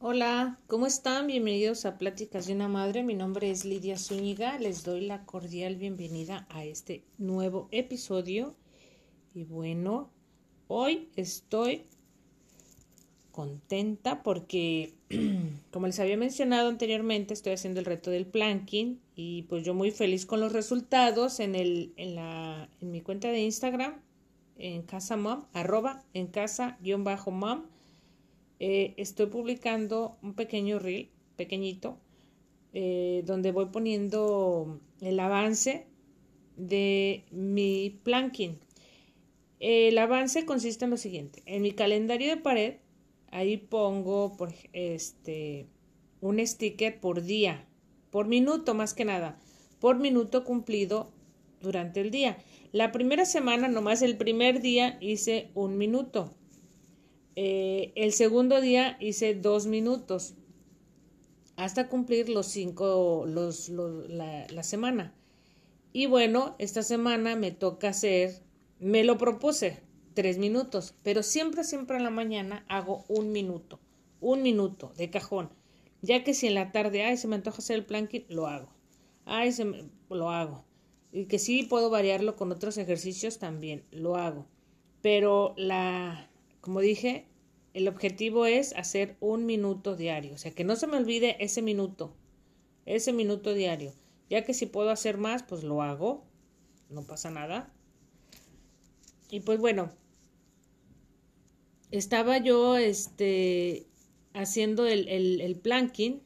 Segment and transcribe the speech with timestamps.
[0.00, 1.28] Hola, ¿cómo están?
[1.28, 3.04] Bienvenidos a Pláticas de una Madre.
[3.04, 4.58] Mi nombre es Lidia Zúñiga.
[4.58, 8.56] Les doy la cordial bienvenida a este nuevo episodio.
[9.34, 10.10] Y bueno,
[10.66, 11.86] hoy estoy
[13.38, 14.94] contenta porque,
[15.70, 19.92] como les había mencionado anteriormente, estoy haciendo el reto del planking y pues yo muy
[19.92, 23.94] feliz con los resultados en, el, en, la, en mi cuenta de Instagram,
[24.56, 27.62] en casa mom, arroba en casa guion bajo mom
[28.58, 31.96] eh, estoy publicando un pequeño reel, pequeñito,
[32.72, 35.86] eh, donde voy poniendo el avance
[36.56, 38.58] de mi planking.
[39.60, 41.40] El avance consiste en lo siguiente.
[41.46, 42.78] En mi calendario de pared,
[43.30, 45.66] ahí pongo por, este,
[46.20, 47.66] un sticker por día,
[48.10, 49.38] por minuto más que nada,
[49.80, 51.10] por minuto cumplido
[51.60, 52.38] durante el día.
[52.72, 56.34] La primera semana, nomás el primer día, hice un minuto.
[57.36, 60.34] Eh, el segundo día hice dos minutos
[61.58, 65.12] hasta cumplir los cinco, los, la, la, semana.
[65.92, 68.42] Y bueno, esta semana me toca hacer,
[68.78, 69.80] me lo propuse,
[70.18, 73.78] tres minutos, pero siempre, siempre en la mañana hago un minuto,
[74.20, 75.48] un minuto de cajón,
[76.02, 78.68] ya que si en la tarde, ay, se me antoja hacer el planking, lo hago,
[79.26, 80.64] ay, se me, lo hago.
[81.12, 84.44] Y que sí puedo variarlo con otros ejercicios también, lo hago.
[85.02, 86.28] Pero la,
[86.62, 87.28] como dije,
[87.72, 91.62] el objetivo es hacer un minuto diario, o sea, que no se me olvide ese
[91.62, 92.12] minuto,
[92.86, 93.92] ese minuto diario,
[94.28, 96.24] ya que si puedo hacer más, pues lo hago,
[96.90, 97.72] no pasa nada.
[99.30, 99.92] Y pues bueno,
[101.90, 103.86] estaba yo este,
[104.34, 106.22] haciendo el, el, planking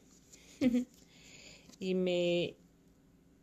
[1.79, 2.55] y me,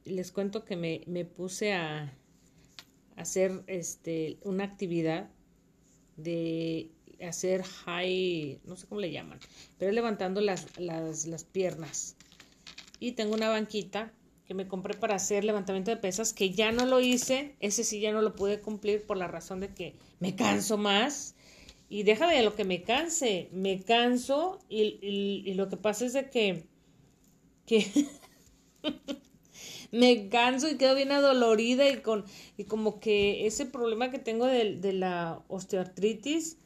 [0.04, 2.16] les cuento que me, me puse a
[3.16, 5.30] hacer este, una actividad
[6.16, 6.90] de
[7.26, 9.38] hacer high, no sé cómo le llaman,
[9.78, 12.16] pero levantando las, las, las piernas.
[12.98, 14.12] Y tengo una banquita
[14.46, 18.00] que me compré para hacer levantamiento de pesas, que ya no lo hice, ese sí
[18.00, 21.34] ya no lo pude cumplir por la razón de que me canso más.
[21.90, 24.98] Y deja de lo que me canse, me canso y,
[25.44, 26.64] y, lo que pasa es de que,
[27.66, 27.84] que
[29.90, 32.24] me canso y quedo bien adolorida y con
[32.56, 36.58] y como que ese problema que tengo de, de la osteoartritis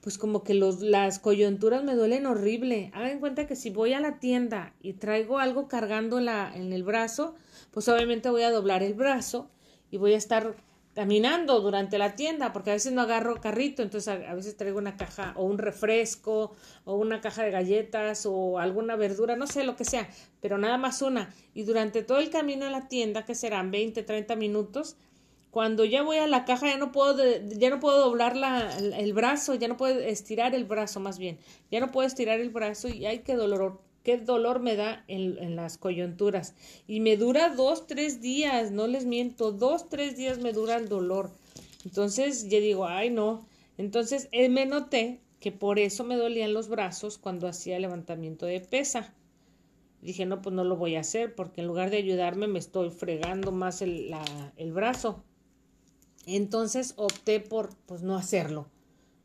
[0.00, 2.90] pues como que los, las coyunturas me duelen horrible.
[2.92, 6.82] Hagan cuenta que si voy a la tienda y traigo algo cargando la, en el
[6.82, 7.34] brazo,
[7.70, 9.48] pues obviamente voy a doblar el brazo
[9.90, 10.56] y voy a estar
[10.94, 14.96] caminando durante la tienda, porque a veces no agarro carrito, entonces a, veces traigo una
[14.96, 16.52] caja o un refresco
[16.84, 20.08] o una caja de galletas o alguna verdura, no sé lo que sea,
[20.40, 21.34] pero nada más una.
[21.54, 24.96] Y durante todo el camino a la tienda, que serán 20, 30 minutos,
[25.50, 29.12] cuando ya voy a la caja ya no puedo, ya no puedo doblar la, el
[29.12, 31.38] brazo, ya no puedo estirar el brazo más bien,
[31.70, 35.56] ya no puedo estirar el brazo y ay, qué dolor, qué dolor me da en,
[35.56, 36.54] las coyunturas.
[36.86, 40.88] Y me dura dos, tres días, no les miento, dos, tres días me dura el
[40.88, 41.30] dolor.
[41.84, 43.46] Entonces ya digo, ay no.
[43.78, 48.60] Entonces eh, me noté que por eso me dolían los brazos cuando hacía levantamiento de
[48.60, 49.14] pesa.
[50.00, 52.90] Dije, no, pues no lo voy a hacer porque en lugar de ayudarme me estoy
[52.90, 54.14] fregando más el,
[54.56, 55.22] el brazo.
[56.26, 58.68] Entonces opté por pues no hacerlo.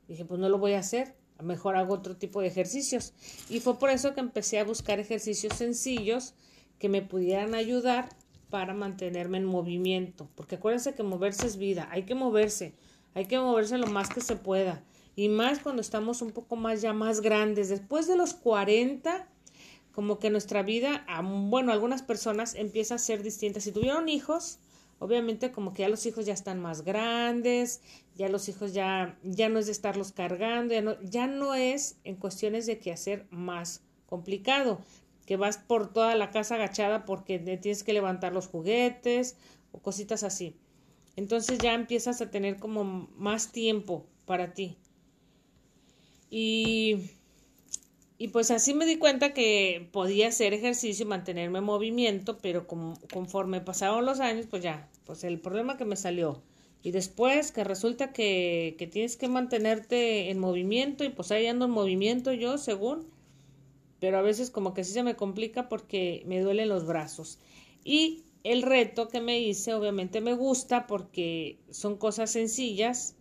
[0.07, 3.14] Dije, pues no lo voy a hacer, mejor hago otro tipo de ejercicios.
[3.50, 6.34] Y fue por eso que empecé a buscar ejercicios sencillos
[6.80, 8.09] que me pudieran ayudar
[8.50, 10.30] para mantenerme en movimiento.
[10.36, 12.74] Porque acuérdense que moverse es vida, hay que moverse,
[13.14, 14.84] hay que moverse lo más que se pueda.
[15.16, 17.69] Y más cuando estamos un poco más ya más grandes.
[17.69, 19.28] Después de los 40,
[19.92, 23.59] como que nuestra vida, bueno, algunas personas empieza a ser distinta.
[23.59, 24.59] Si tuvieron hijos,
[25.00, 27.81] Obviamente como que ya los hijos ya están más grandes,
[28.16, 31.97] ya los hijos ya, ya no es de estarlos cargando, ya no, ya no es
[32.03, 34.80] en cuestiones de que hacer más complicado,
[35.28, 39.38] que vas por toda la casa agachada porque tienes que levantar los juguetes
[39.72, 40.56] o cositas así.
[41.16, 42.83] Entonces ya empiezas a tener como
[43.16, 44.77] más tiempo para ti.
[46.30, 47.12] Y
[48.19, 52.66] y pues así me di cuenta que podía hacer ejercicio y mantenerme en movimiento, pero
[52.68, 56.44] conforme pasaron los años, pues ya, pues el problema que me salió.
[56.83, 61.65] Y después que resulta que, que tienes que mantenerte en movimiento y pues ahí ando
[61.65, 63.07] en movimiento yo, según.
[64.00, 67.39] Pero a veces como que sí se me complica porque me duelen los brazos.
[67.83, 73.15] Y el reto que me hice obviamente me gusta porque son cosas sencillas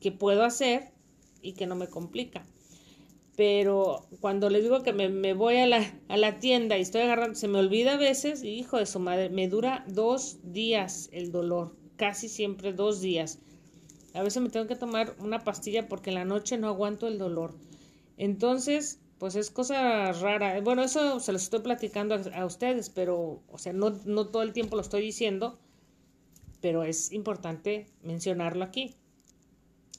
[0.00, 0.90] que puedo hacer
[1.42, 2.44] y que no me complica.
[3.36, 7.34] Pero cuando les digo que me, voy a la, a la, tienda y estoy agarrando,
[7.34, 11.32] se me olvida a veces, y hijo de su madre, me dura dos días el
[11.32, 13.38] dolor, casi siempre dos días.
[14.14, 17.16] A veces me tengo que tomar una pastilla porque en la noche no aguanto el
[17.16, 17.54] dolor.
[18.18, 20.60] Entonces, pues es cosa rara.
[20.60, 24.52] Bueno, eso se lo estoy platicando a, ustedes, pero, o sea, no, no todo el
[24.52, 25.58] tiempo lo estoy diciendo,
[26.60, 28.94] pero es importante mencionarlo aquí.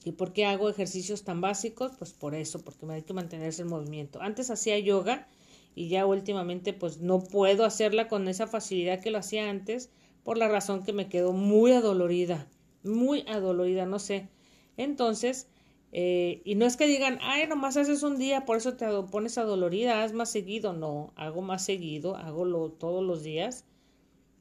[0.04, 1.92] ¿Y por qué hago ejercicios tan básicos?
[1.98, 4.20] Pues por eso, porque me hay que mantenerse en movimiento.
[4.20, 5.26] Antes hacía yoga
[5.74, 9.90] y ya últimamente pues no puedo hacerla con esa facilidad que lo hacía antes
[10.22, 12.46] por la razón que me quedo muy adolorida,
[12.82, 14.28] muy adolorida, no sé.
[14.76, 15.48] Entonces,
[15.92, 19.38] eh, y no es que digan, ay, nomás haces un día, por eso te pones
[19.38, 20.72] adolorida, haz más seguido.
[20.72, 23.64] No, hago más seguido, hago todos los días.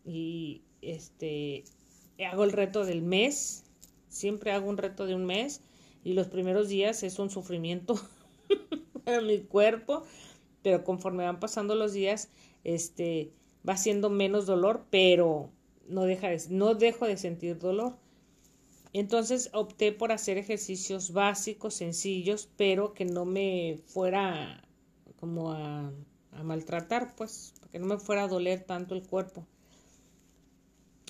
[0.05, 1.63] Y este,
[2.27, 3.62] hago el reto del mes,
[4.13, 5.61] Siempre hago un reto de un mes
[6.03, 7.95] y los primeros días es un sufrimiento
[9.03, 10.03] para mi cuerpo,
[10.61, 12.29] pero conforme van pasando los días,
[12.63, 13.31] este,
[13.67, 15.49] va siendo menos dolor, pero
[15.87, 17.95] no, deja de, no dejo de sentir dolor.
[18.93, 24.63] Entonces opté por hacer ejercicios básicos, sencillos, pero que no me fuera
[25.19, 25.91] como a,
[26.33, 29.47] a maltratar, pues, que no me fuera a doler tanto el cuerpo.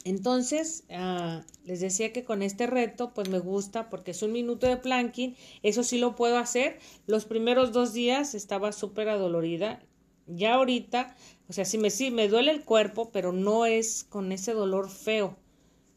[0.05, 4.67] Entonces, ah, les decía que con este reto, pues me gusta porque es un minuto
[4.67, 6.79] de planking, eso sí lo puedo hacer.
[7.07, 9.81] Los primeros dos días estaba súper adolorida.
[10.27, 11.15] Ya ahorita,
[11.49, 14.89] o sea, sí me, sí me duele el cuerpo, pero no es con ese dolor
[14.89, 15.37] feo.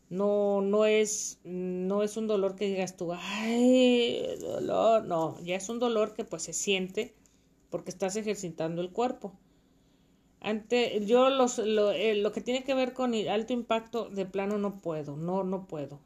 [0.08, 5.04] No, no es, no es un dolor que digas tú, ay, dolor.
[5.04, 7.14] No, ya es un dolor que pues se siente
[7.70, 9.32] porque estás ejercitando el cuerpo.
[10.40, 14.58] Ante, yo los, lo, eh, lo que tiene que ver con alto impacto de plano
[14.58, 16.00] no puedo, no, no puedo.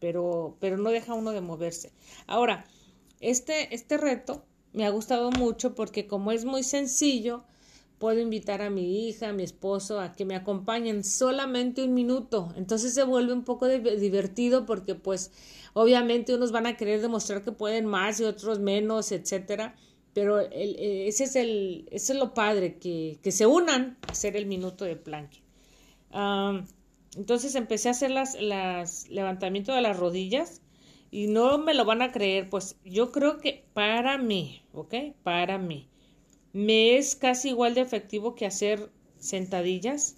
[0.00, 1.92] Pero, pero no deja uno de moverse.
[2.26, 2.66] Ahora,
[3.20, 7.44] este, este reto me ha gustado mucho porque como es muy sencillo,
[7.98, 12.52] puedo invitar a mi hija, a mi esposo a que me acompañen solamente un minuto.
[12.56, 15.30] Entonces se vuelve un poco divertido porque pues
[15.72, 19.74] obviamente unos van a querer demostrar que pueden más y otros menos, etcétera
[20.16, 24.34] pero eh, ese, es el, ese es lo padre, que, que se unan a hacer
[24.34, 25.42] el minuto de planking.
[27.18, 30.62] entonces empecé a hacer las, las levantamientos de las rodillas
[31.10, 34.94] y no me lo van a creer, pues yo creo que para mí, ¿ok?
[35.22, 35.86] Para mí,
[36.54, 40.16] me es casi igual de efectivo que hacer sentadillas,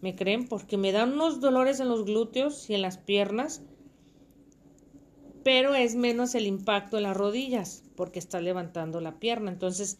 [0.00, 0.48] ¿me creen?
[0.48, 3.62] Porque me dan unos dolores en los glúteos y en las piernas,
[5.48, 9.50] pero es menos el impacto en las rodillas porque está levantando la pierna.
[9.50, 9.96] Entonces,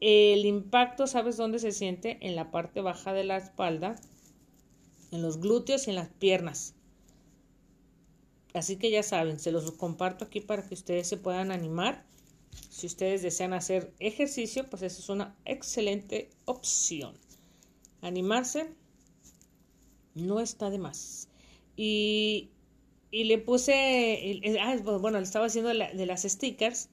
[0.00, 2.18] el impacto, ¿sabes dónde se siente?
[2.20, 3.96] En la parte baja de la espalda,
[5.10, 6.74] en los glúteos y en las piernas.
[8.52, 12.04] Así que ya saben, se los comparto aquí para que ustedes se puedan animar.
[12.68, 17.14] Si ustedes desean hacer ejercicio, pues esa es una excelente opción.
[18.02, 18.74] Animarse
[20.14, 21.30] no está de más.
[21.74, 22.50] Y,
[23.10, 26.88] y le puse, ah, bueno, le estaba haciendo de las stickers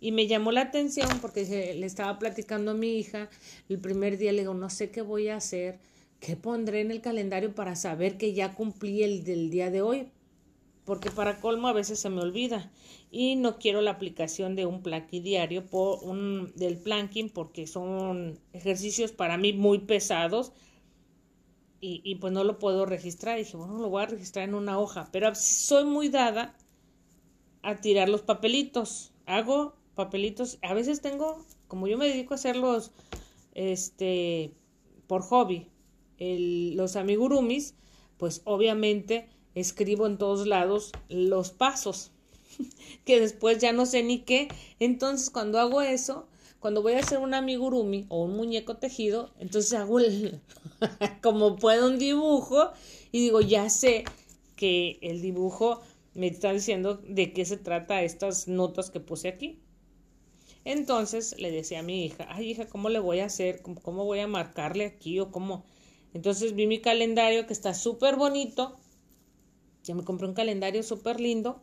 [0.00, 3.30] y me llamó la atención porque le estaba platicando a mi hija
[3.68, 5.78] el primer día, le digo, no sé qué voy a hacer,
[6.20, 10.08] qué pondré en el calendario para saber que ya cumplí el del día de hoy,
[10.84, 12.70] porque para colmo a veces se me olvida
[13.10, 18.38] y no quiero la aplicación de un planking diario por un del planking porque son
[18.52, 20.52] ejercicios para mí muy pesados
[21.82, 23.36] y, y pues no lo puedo registrar.
[23.36, 26.56] dije, bueno, lo voy a registrar en una hoja, pero soy muy dada
[27.62, 29.12] a tirar los papelitos.
[29.26, 30.58] Hago papelitos.
[30.62, 32.92] A veces tengo, como yo me dedico a hacerlos
[33.54, 34.54] este,
[35.06, 35.68] por hobby,
[36.18, 37.74] los amigurumis,
[38.16, 42.12] pues obviamente escribo en todos lados los pasos,
[43.04, 44.48] que después ya no sé ni qué.
[44.78, 46.28] Entonces cuando hago eso,
[46.62, 50.40] cuando voy a hacer un amigurumi o un muñeco tejido, entonces hago el,
[51.20, 52.70] como puedo un dibujo
[53.10, 54.04] y digo, ya sé
[54.54, 55.80] que el dibujo
[56.14, 59.58] me está diciendo de qué se trata estas notas que puse aquí.
[60.64, 63.60] Entonces le decía a mi hija, ay hija, ¿cómo le voy a hacer?
[63.62, 65.64] ¿Cómo, voy a marcarle aquí o cómo?
[66.14, 68.78] Entonces vi mi calendario que está súper bonito.
[69.82, 71.60] Ya me compré un calendario súper lindo.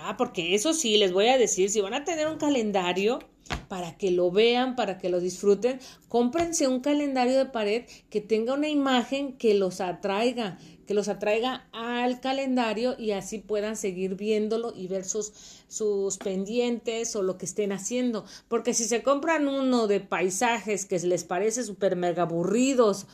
[0.00, 3.18] Ah, porque eso sí, les voy a decir, si van a tener un calendario
[3.68, 8.54] para que lo vean, para que lo disfruten, cómprense un calendario de pared que tenga
[8.54, 14.74] una imagen que los atraiga, que los atraiga al calendario y así puedan seguir viéndolo
[14.76, 15.32] y ver sus,
[15.68, 18.26] sus pendientes o lo que estén haciendo.
[18.48, 23.06] Porque si se compran uno de paisajes que les parece súper mega aburridos,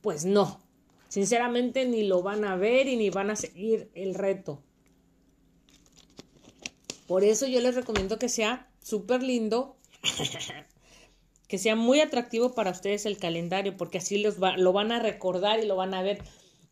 [0.00, 0.60] pues no.
[1.08, 4.62] Sinceramente ni lo van a ver y ni van a seguir el reto.
[7.06, 9.76] Por eso yo les recomiendo que sea súper lindo
[11.48, 15.60] que sea muy atractivo para ustedes el calendario, porque así los lo van a recordar
[15.60, 16.22] y lo van a ver.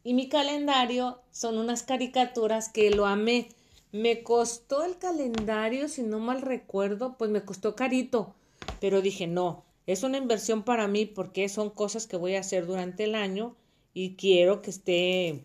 [0.05, 3.49] Y mi calendario son unas caricaturas que lo amé.
[3.91, 8.35] Me costó el calendario, si no mal recuerdo, pues me costó carito.
[8.81, 12.67] Pero dije, no, es una inversión para mí porque son cosas que voy a hacer
[12.67, 13.57] durante el año
[13.95, 15.45] y quiero que esté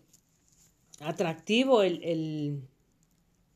[1.00, 2.62] atractivo el, el,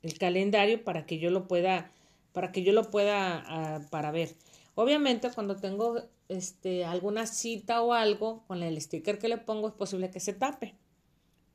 [0.03, 1.93] el calendario para que yo lo pueda,
[2.39, 4.37] para que yo lo pueda ah, para ver.
[4.77, 9.75] Obviamente cuando tengo este, alguna cita o algo, con el sticker que le pongo es
[9.75, 10.77] posible que se tape.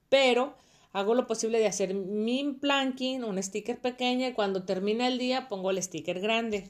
[0.10, 0.56] Pero
[0.92, 5.48] hago lo posible de hacer mi planking, un sticker pequeño y cuando termina el día
[5.48, 6.70] pongo el sticker grande.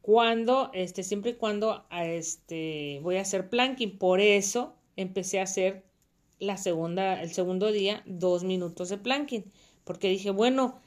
[0.00, 3.98] Cuando, este, siempre y cuando este, voy a hacer planking.
[3.98, 5.84] Por eso empecé a hacer
[6.38, 9.44] la segunda, el segundo día, dos minutos de planking.
[9.84, 10.80] Porque dije, bueno,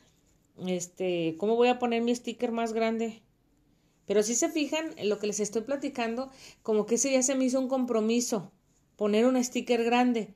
[0.66, 3.22] este, ¿cómo voy a poner mi sticker más grande?
[4.06, 6.30] Pero si se fijan en lo que les estoy platicando,
[6.62, 8.52] como que ese ya se me hizo un compromiso,
[8.96, 10.34] poner un sticker grande.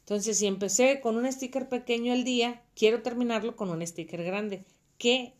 [0.00, 4.64] Entonces, si empecé con un sticker pequeño al día, quiero terminarlo con un sticker grande.
[4.96, 5.34] ¿Qué,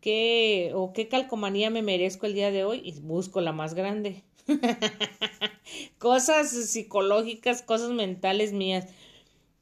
[0.00, 2.80] qué o qué calcomanía me merezco el día de hoy?
[2.84, 4.22] Y busco la más grande.
[5.98, 8.86] cosas psicológicas, cosas mentales mías.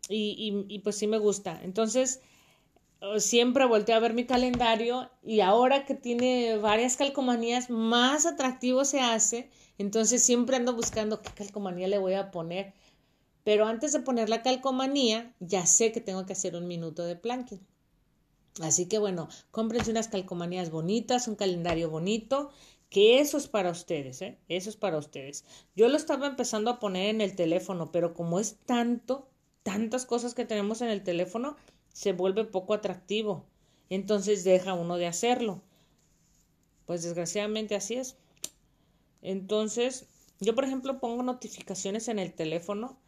[0.09, 1.59] Y, y, y pues sí me gusta.
[1.63, 2.21] Entonces,
[3.19, 9.01] siempre volteo a ver mi calendario y ahora que tiene varias calcomanías, más atractivo se
[9.01, 9.51] hace.
[9.79, 12.75] Entonces siempre ando buscando qué calcomanía le voy a poner.
[13.45, 17.17] Pero antes de poner la calcomanía, ya sé que tengo que hacer un minuto de
[17.17, 17.61] planking.
[18.61, 22.51] Así que bueno, cómprense unas calcomanías bonitas, un calendario bonito,
[22.89, 24.39] que eso es para ustedes, ¿eh?
[24.49, 25.45] Eso es para ustedes.
[25.75, 29.29] Yo lo estaba empezando a poner en el teléfono, pero como es tanto,
[29.63, 31.57] tantas cosas que tenemos en el teléfono,
[31.97, 33.47] se vuelve poco atractivo.
[33.89, 35.63] Entonces deja uno de hacerlo.
[36.85, 38.17] Pues desgraciadamente así es.
[39.23, 40.05] Entonces,
[40.39, 42.99] yo por ejemplo pongo notificaciones en el teléfono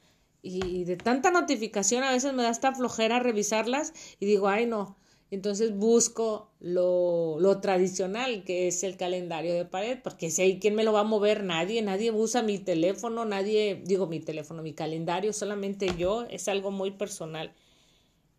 [0.41, 4.97] y de tanta notificación a veces me da esta flojera revisarlas y digo, ay no.
[5.31, 10.75] Entonces busco lo, lo tradicional, que es el calendario de pared, porque si hay quien
[10.75, 14.73] me lo va a mover, nadie, nadie usa mi teléfono, nadie, digo mi teléfono, mi
[14.73, 17.53] calendario, solamente yo, es algo muy personal.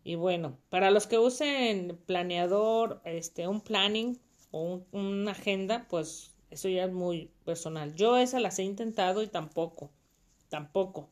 [0.02, 4.18] Y bueno, para los que usen planeador, este, un planning
[4.50, 7.94] o una agenda, pues eso ya es muy personal.
[7.94, 9.90] Yo esa las he intentado y tampoco,
[10.48, 11.10] tampoco.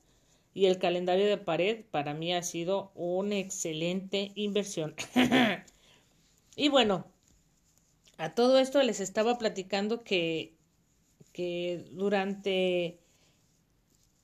[0.54, 4.94] Y el calendario de pared para mí ha sido una excelente inversión.
[6.56, 7.06] y bueno,
[8.16, 10.56] a todo esto les estaba platicando que,
[11.32, 12.98] que durante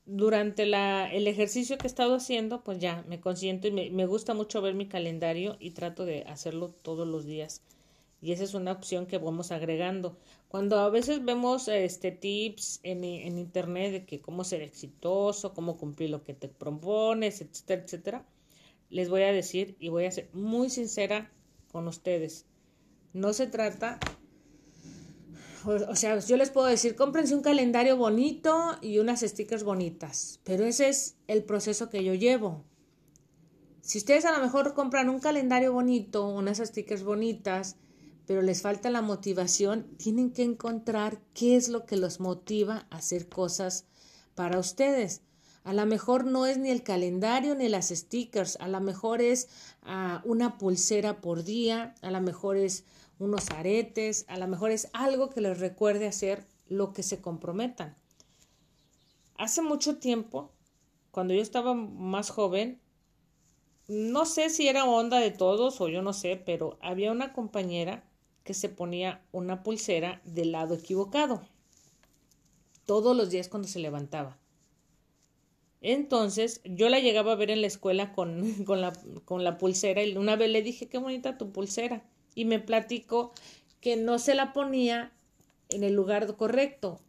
[0.06, 4.06] durante la, el ejercicio que he estado haciendo, pues ya me consiento y me, me,
[4.06, 7.62] gusta mucho ver mi calendario y trato de hacerlo todos los días.
[8.20, 10.16] Y esa es una opción que vamos agregando.
[10.48, 15.76] Cuando a veces vemos este tips en, en internet de que cómo ser exitoso, cómo
[15.76, 18.26] cumplir lo que te propones, etcétera, etcétera,
[18.90, 21.30] les voy a decir y voy a ser muy sincera
[21.70, 22.46] con ustedes.
[23.12, 23.98] No se trata
[25.66, 30.64] o sea, yo les puedo decir, cómprense un calendario bonito y unas stickers bonitas, pero
[30.64, 32.64] ese es el proceso que yo llevo.
[33.80, 37.76] Si ustedes a lo mejor compran un calendario bonito, unas stickers bonitas,
[38.26, 42.96] pero les falta la motivación, tienen que encontrar qué es lo que los motiva a
[42.96, 43.84] hacer cosas
[44.34, 45.22] para ustedes.
[45.64, 49.48] A lo mejor no es ni el calendario ni las stickers, a lo mejor es
[49.82, 52.84] uh, una pulsera por día, a lo mejor es
[53.18, 57.96] unos aretes, a lo mejor es algo que les recuerde hacer lo que se comprometan.
[59.36, 60.52] Hace mucho tiempo,
[61.10, 62.80] cuando yo estaba más joven,
[63.88, 68.04] no sé si era onda de todos o yo no sé, pero había una compañera
[68.42, 71.42] que se ponía una pulsera del lado equivocado
[72.86, 74.38] todos los días cuando se levantaba.
[75.80, 78.92] Entonces yo la llegaba a ver en la escuela con, con, la,
[79.24, 82.04] con la pulsera y una vez le dije, qué bonita tu pulsera
[82.34, 83.32] y me platicó
[83.80, 85.12] que no se la ponía
[85.68, 87.00] en el lugar correcto,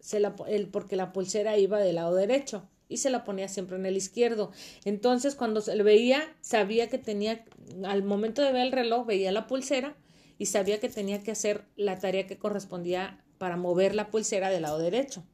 [0.00, 3.76] se la, el, porque la pulsera iba del lado derecho y se la ponía siempre
[3.76, 4.52] en el izquierdo.
[4.84, 7.44] Entonces, cuando se le veía, sabía que tenía,
[7.84, 9.96] al momento de ver el reloj, veía la pulsera
[10.38, 14.62] y sabía que tenía que hacer la tarea que correspondía para mover la pulsera del
[14.62, 15.24] lado derecho.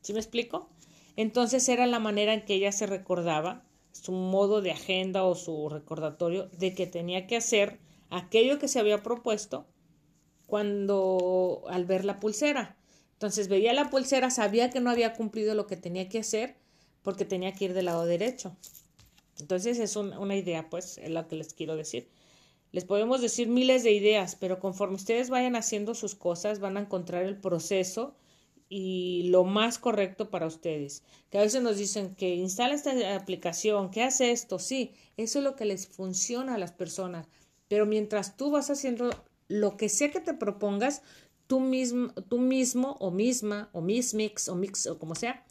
[0.00, 0.70] ¿Sí me explico?
[1.16, 5.68] Entonces era la manera en que ella se recordaba, su modo de agenda o su
[5.68, 9.66] recordatorio de que tenía que hacer aquello que se había propuesto
[10.46, 12.76] cuando al ver la pulsera.
[13.14, 16.56] Entonces veía la pulsera, sabía que no había cumplido lo que tenía que hacer
[17.02, 18.56] porque tenía que ir del lado derecho.
[19.38, 22.08] Entonces es una idea, pues, es lo que les quiero decir.
[22.72, 26.80] Les podemos decir miles de ideas, pero conforme ustedes vayan haciendo sus cosas, van a
[26.80, 28.14] encontrar el proceso
[28.68, 31.02] y lo más correcto para ustedes.
[31.30, 35.44] Que a veces nos dicen que instala esta aplicación, que hace esto, sí, eso es
[35.44, 37.28] lo que les funciona a las personas.
[37.68, 39.10] Pero mientras tú vas haciendo
[39.48, 41.02] lo que sea que te propongas,
[41.46, 45.44] tú mismo, tú mismo o misma o mismix o mix o como sea,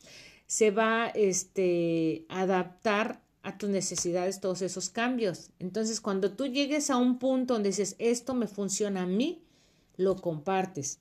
[0.47, 5.51] se va este, a adaptar a tus necesidades todos esos cambios.
[5.59, 9.43] Entonces, cuando tú llegues a un punto donde dices, esto me funciona a mí,
[9.97, 10.99] lo compartes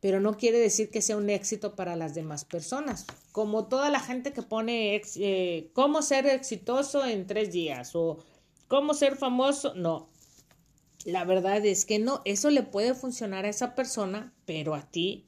[0.00, 3.06] pero no quiere decir que sea un éxito para las demás personas.
[3.32, 8.18] Como toda la gente que pone eh, cómo ser exitoso en tres días o
[8.68, 10.08] cómo ser famoso, no.
[11.04, 15.26] La verdad es que no, eso le puede funcionar a esa persona, pero a ti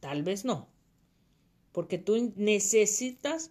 [0.00, 0.68] tal vez no.
[1.72, 3.50] Porque tú necesitas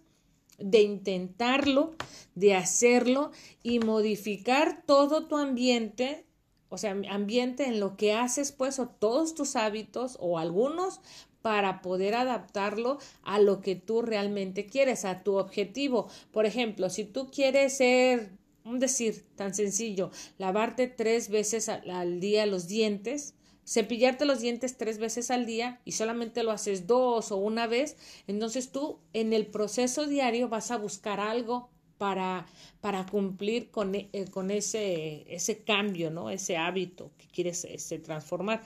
[0.58, 1.94] de intentarlo,
[2.34, 3.30] de hacerlo
[3.62, 6.26] y modificar todo tu ambiente
[6.70, 11.00] o sea, ambiente en lo que haces, pues, o todos tus hábitos o algunos
[11.42, 16.08] para poder adaptarlo a lo que tú realmente quieres, a tu objetivo.
[16.30, 18.30] Por ejemplo, si tú quieres ser,
[18.70, 23.34] un decir tan sencillo, lavarte tres veces al día los dientes,
[23.66, 27.96] cepillarte los dientes tres veces al día y solamente lo haces dos o una vez,
[28.26, 32.46] entonces tú en el proceso diario vas a buscar algo para,
[32.80, 36.30] para cumplir con, e, eh, con ese, ese cambio, ¿no?
[36.30, 38.62] Ese hábito que quieres este, transformar.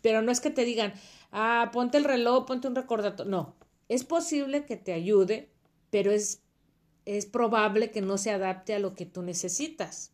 [0.00, 0.94] Pero no es que te digan,
[1.30, 3.30] ah, ponte el reloj, ponte un recordatorio.
[3.30, 3.56] No,
[3.90, 5.50] es posible que te ayude,
[5.90, 6.40] pero es,
[7.16, 10.12] es probable que no se adapte a lo que tú necesitas.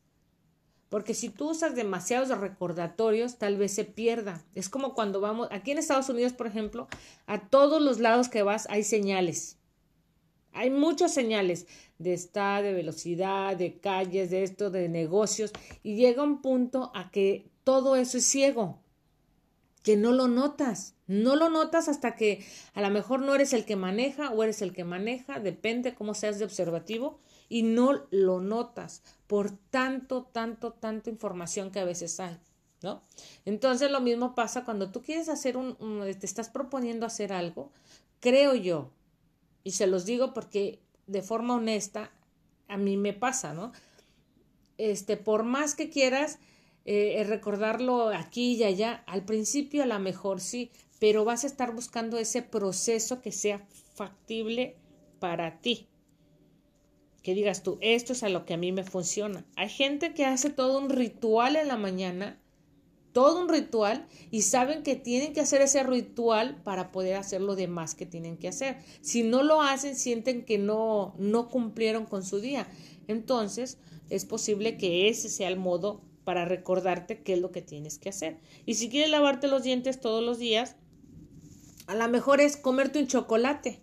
[0.89, 4.45] Porque si tú usas demasiados recordatorios, tal vez se pierda.
[4.55, 6.87] Es como cuando vamos, aquí en Estados Unidos, por ejemplo,
[7.27, 9.59] a todos los lados que vas hay señales.
[10.53, 11.67] Hay muchas señales
[11.99, 17.11] de estar, de velocidad, de calles, de esto, de negocios, y llega un punto a
[17.11, 18.84] que todo eso es ciego,
[19.85, 23.67] que no lo notas, no lo notas hasta que a lo mejor no eres el
[23.67, 28.41] que maneja o eres el que maneja, depende cómo seas de observativo, y no lo
[28.41, 32.37] notas por tanto, tanto, tanta información que a veces hay.
[32.83, 33.03] ¿No?
[33.47, 35.77] Entonces lo mismo pasa cuando tú quieres hacer un,
[36.19, 37.71] te estás proponiendo hacer algo,
[38.21, 38.91] creo yo,
[39.63, 42.11] y se los digo porque de forma honesta
[42.69, 43.73] a mí me pasa, ¿no?
[44.77, 46.39] Este, por más que quieras
[46.85, 51.75] eh, recordarlo aquí y allá, al principio a lo mejor sí, pero vas a estar
[51.75, 54.77] buscando ese proceso que sea factible
[55.19, 55.89] para ti.
[57.23, 59.47] Que digas tú, esto es a lo que a mí me funciona.
[59.57, 62.39] Hay gente que hace todo un ritual en la mañana
[63.15, 67.55] todo un ritual y saben que tienen que hacer ese ritual para poder hacer lo
[67.55, 68.77] demás que tienen que hacer.
[69.01, 72.67] Si no lo hacen, sienten que no, no cumplieron con su día.
[73.07, 73.79] Entonces,
[74.11, 78.09] es posible que ese sea el modo para recordarte qué es lo que tienes que
[78.09, 78.39] hacer.
[78.67, 80.77] Y si quieres lavarte los dientes todos los días,
[81.87, 83.83] a lo mejor es comerte un chocolate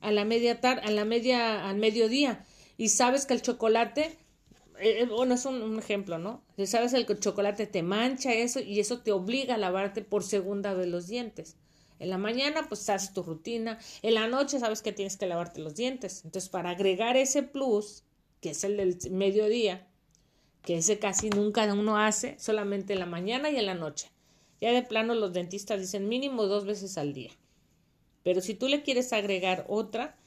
[0.00, 2.44] a la media tarde, a la media, al mediodía.
[2.76, 4.18] Y sabes que el chocolate
[4.80, 6.42] eh, eh, bueno, es un, ejemplo, ¿no?
[6.56, 10.72] Si sabes el chocolate te mancha eso y eso te obliga a lavarte por segunda
[10.74, 11.56] vez los dientes.
[11.98, 13.78] En la mañana, pues haces tu rutina.
[14.02, 16.22] En la noche sabes que tienes que lavarte los dientes.
[16.24, 18.04] Entonces, para agregar ese plus,
[18.40, 19.87] que es el del mediodía,
[20.68, 24.10] que ese casi nunca uno hace, solamente en la mañana y en la noche.
[24.60, 27.30] Ya de plano los dentistas dicen mínimo dos veces al día.
[28.22, 30.18] Pero si tú le quieres agregar otra,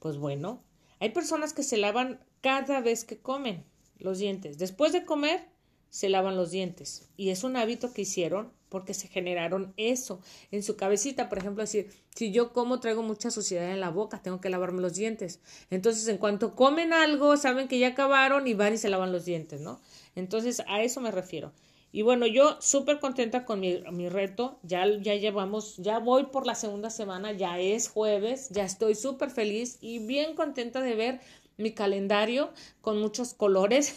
[0.00, 0.64] pues bueno,
[0.98, 3.62] hay personas que se lavan cada vez que comen
[4.00, 4.58] los dientes.
[4.58, 5.46] Después de comer,
[5.90, 7.08] se lavan los dientes.
[7.16, 10.18] Y es un hábito que hicieron porque se generaron eso
[10.50, 11.28] en su cabecita.
[11.28, 14.82] Por ejemplo, decir, si yo como traigo mucha suciedad en la boca, tengo que lavarme
[14.82, 15.38] los dientes.
[15.70, 19.26] Entonces, en cuanto comen algo, saben que ya acabaron y van y se lavan los
[19.26, 19.80] dientes, ¿no?
[20.16, 21.52] Entonces, a eso me refiero.
[21.92, 24.58] Y bueno, yo súper contenta con mi, reto.
[24.64, 29.30] Ya, ya llevamos, ya voy por la segunda semana, ya es jueves, ya estoy súper
[29.30, 31.20] feliz y bien contenta de ver
[31.58, 33.94] mi calendario con muchos colores,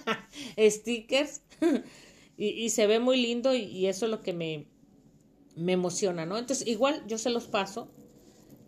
[0.58, 1.42] stickers,
[2.36, 4.66] y, se ve muy lindo y, eso es lo que me,
[5.56, 6.36] me emociona, ¿no?
[6.36, 7.90] Entonces, igual yo se los paso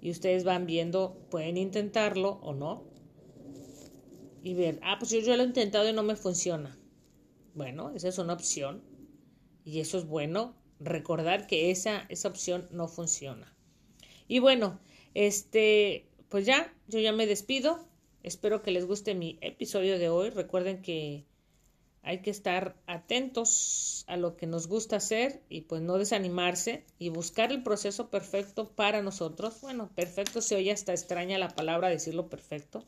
[0.00, 2.85] y ustedes van viendo, pueden intentarlo o no,
[4.46, 6.79] y ver, ah, pues yo, yo lo he intentado y no me funciona.
[7.55, 8.85] Bueno, esa es una opción
[9.64, 13.57] y eso es bueno, recordar que esa, esa opción no funciona.
[14.29, 14.79] Y bueno,
[15.14, 17.88] este, pues ya, yo ya me despido.
[18.22, 20.31] Espero que les guste mi episodio de hoy.
[20.31, 21.24] Recuerden que
[22.06, 27.08] hay que estar atentos a lo que nos gusta hacer y pues no desanimarse y
[27.08, 29.60] buscar el proceso perfecto para nosotros.
[29.60, 32.84] Bueno, perfecto se oye hasta extraña la palabra decirlo perfecto,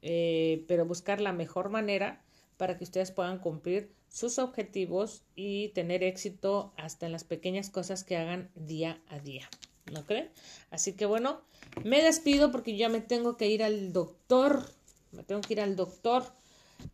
[0.00, 2.24] eh, pero buscar la mejor manera
[2.56, 8.04] para que ustedes puedan cumplir sus objetivos y tener éxito hasta en las pequeñas cosas
[8.04, 9.50] que hagan día a día.
[9.92, 10.30] ¿No creen?
[10.70, 11.42] Así que bueno,
[11.84, 14.64] me despido porque ya me tengo que ir al doctor.
[15.12, 16.24] Me tengo que ir al doctor.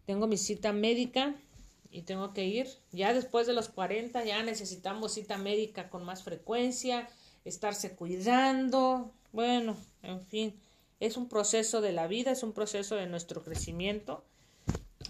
[0.06, 1.34] Tengo mi cita médica
[1.90, 2.68] y tengo que ir.
[2.92, 7.08] Ya después de los 40 ya necesitamos cita médica con más frecuencia,
[7.44, 9.12] estarse cuidando.
[9.32, 10.54] Bueno, en fin,
[11.00, 14.24] es un proceso de la vida, es un proceso de nuestro crecimiento.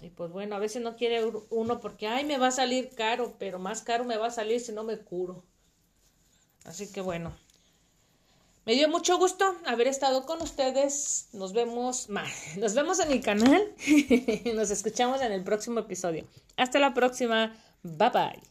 [0.01, 3.35] Y pues bueno, a veces no quiere uno porque, ay, me va a salir caro,
[3.39, 5.43] pero más caro me va a salir si no me curo.
[6.65, 7.35] Así que bueno,
[8.65, 11.29] me dio mucho gusto haber estado con ustedes.
[11.33, 12.09] Nos vemos,
[12.57, 13.61] nos vemos en mi canal.
[14.55, 16.25] Nos escuchamos en el próximo episodio.
[16.57, 17.55] Hasta la próxima.
[17.83, 18.41] Bye bye.